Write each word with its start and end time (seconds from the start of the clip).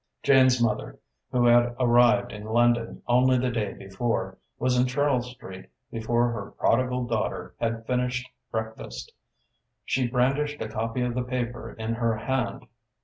Jane's 0.23 0.59
mother, 0.59 0.97
who 1.31 1.45
had 1.45 1.75
arrived 1.79 2.31
in 2.31 2.43
London 2.45 3.03
only 3.07 3.37
the 3.37 3.51
day 3.51 3.73
before, 3.75 4.39
was 4.57 4.75
in 4.75 4.87
Charles 4.87 5.29
Street 5.29 5.67
before 5.91 6.31
her 6.31 6.53
prodigal 6.57 7.05
daughter 7.05 7.53
had 7.59 7.85
finished 7.85 8.27
breakfast. 8.49 9.11
She 9.85 10.07
brandished 10.07 10.59
a 10.59 10.67
copy 10.69 11.01
of 11.03 11.13
the 11.13 11.21
paper 11.21 11.73
in 11.73 11.93
her 11.93 12.15
hand. 12.17 12.65